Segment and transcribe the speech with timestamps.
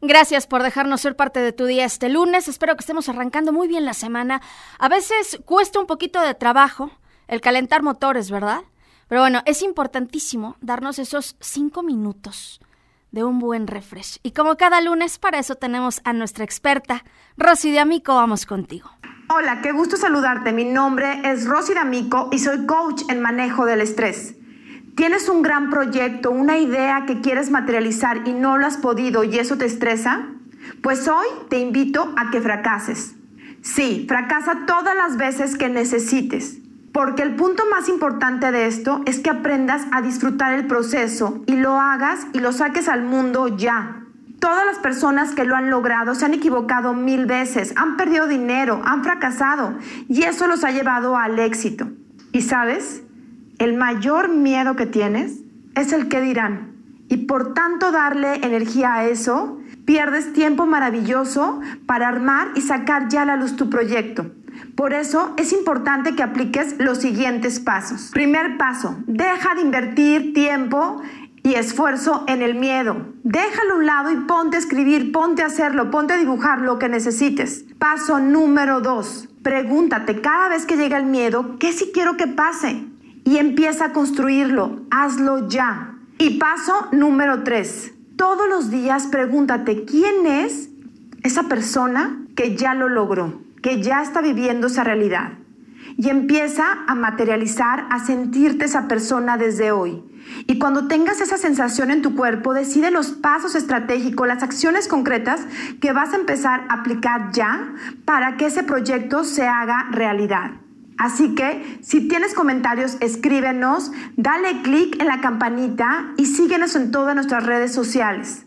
[0.00, 2.46] Gracias por dejarnos ser parte de tu día este lunes.
[2.46, 4.40] Espero que estemos arrancando muy bien la semana.
[4.78, 6.92] A veces cuesta un poquito de trabajo
[7.26, 8.60] el calentar motores, ¿verdad?
[9.08, 12.60] Pero bueno, es importantísimo darnos esos cinco minutos
[13.10, 14.18] de un buen refresh.
[14.22, 17.04] Y como cada lunes, para eso tenemos a nuestra experta,
[17.36, 18.14] Rosy de Amico.
[18.14, 18.90] Vamos contigo.
[19.30, 20.52] Hola, qué gusto saludarte.
[20.52, 24.37] Mi nombre es Rosy D'Amico y soy coach en manejo del estrés.
[24.98, 29.38] ¿Tienes un gran proyecto, una idea que quieres materializar y no lo has podido y
[29.38, 30.26] eso te estresa?
[30.82, 33.14] Pues hoy te invito a que fracases.
[33.62, 36.58] Sí, fracasa todas las veces que necesites.
[36.92, 41.54] Porque el punto más importante de esto es que aprendas a disfrutar el proceso y
[41.54, 44.02] lo hagas y lo saques al mundo ya.
[44.40, 48.82] Todas las personas que lo han logrado se han equivocado mil veces, han perdido dinero,
[48.84, 49.78] han fracasado
[50.08, 51.86] y eso los ha llevado al éxito.
[52.32, 53.04] Y sabes,
[53.58, 55.40] el mayor miedo que tienes
[55.74, 56.72] es el que dirán.
[57.08, 63.22] Y por tanto darle energía a eso, pierdes tiempo maravilloso para armar y sacar ya
[63.22, 64.30] a la luz tu proyecto.
[64.74, 68.10] Por eso es importante que apliques los siguientes pasos.
[68.12, 71.00] Primer paso, deja de invertir tiempo
[71.42, 73.14] y esfuerzo en el miedo.
[73.22, 76.78] Déjalo a un lado y ponte a escribir, ponte a hacerlo, ponte a dibujar lo
[76.78, 77.64] que necesites.
[77.78, 82.84] Paso número dos, pregúntate cada vez que llega el miedo, ¿qué si quiero que pase?
[83.28, 85.98] Y empieza a construirlo, hazlo ya.
[86.16, 90.70] Y paso número tres, todos los días pregúntate, ¿quién es
[91.22, 95.32] esa persona que ya lo logró, que ya está viviendo esa realidad?
[95.98, 100.02] Y empieza a materializar, a sentirte esa persona desde hoy.
[100.46, 105.42] Y cuando tengas esa sensación en tu cuerpo, decide los pasos estratégicos, las acciones concretas
[105.82, 107.74] que vas a empezar a aplicar ya
[108.06, 110.52] para que ese proyecto se haga realidad.
[110.98, 117.14] Así que si tienes comentarios, escríbenos, dale clic en la campanita y síguenos en todas
[117.14, 118.44] nuestras redes sociales.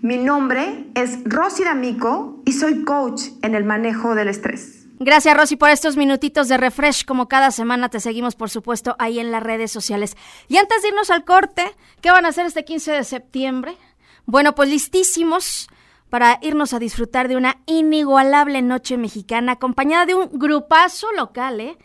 [0.00, 4.86] Mi nombre es Rosy D'Amico y soy coach en el manejo del estrés.
[5.00, 7.04] Gracias, Rosy, por estos minutitos de refresh.
[7.04, 10.16] Como cada semana te seguimos, por supuesto, ahí en las redes sociales.
[10.46, 13.76] Y antes de irnos al corte, ¿qué van a hacer este 15 de septiembre?
[14.26, 15.68] Bueno, pues listísimos
[16.10, 21.78] para irnos a disfrutar de una inigualable noche mexicana acompañada de un grupazo local, ¿eh?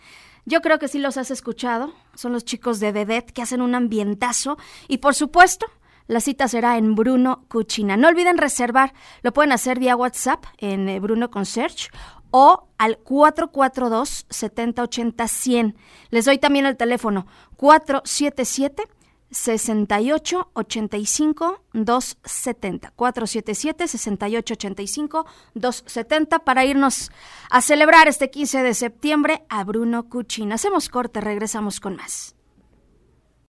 [0.46, 1.94] Yo creo que sí los has escuchado.
[2.14, 4.58] Son los chicos de Dedet que hacen un ambientazo.
[4.88, 5.66] Y por supuesto,
[6.08, 7.98] la cita será en Bruno Cuchina.
[7.98, 8.94] No olviden reservar.
[9.24, 11.90] Lo pueden hacer vía WhatsApp en eh, Bruno Concierge
[12.30, 15.78] o al 442 7080 100.
[16.12, 17.26] Les doy también el teléfono
[17.58, 18.84] 477
[19.32, 27.12] 68 85 270 477 68 85 270 para irnos
[27.50, 30.56] a celebrar este 15 de septiembre a Bruno Cuchina.
[30.56, 32.35] Hacemos corte, regresamos con más.